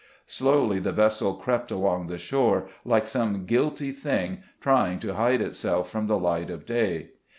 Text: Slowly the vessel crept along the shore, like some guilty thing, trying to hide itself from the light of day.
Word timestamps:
Slowly 0.25 0.79
the 0.79 0.91
vessel 0.91 1.35
crept 1.35 1.69
along 1.69 2.07
the 2.07 2.17
shore, 2.17 2.67
like 2.83 3.05
some 3.05 3.45
guilty 3.45 3.91
thing, 3.91 4.39
trying 4.59 4.97
to 5.01 5.13
hide 5.13 5.41
itself 5.41 5.91
from 5.91 6.07
the 6.07 6.17
light 6.17 6.49
of 6.49 6.65
day. 6.65 7.09